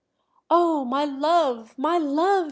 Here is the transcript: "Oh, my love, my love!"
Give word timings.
"Oh, 0.49 0.83
my 0.83 1.05
love, 1.05 1.77
my 1.77 1.99
love!" 1.99 2.39